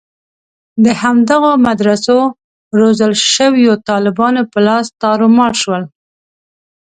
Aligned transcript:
د 0.83 0.85
همدغو 1.01 1.51
مدرسو 1.67 2.17
روزل 2.79 3.11
شویو 3.33 3.73
طالبانو 3.89 4.41
په 4.51 4.59
لاس 4.67 4.85
تارومار 5.01 5.53
شول. 5.61 5.83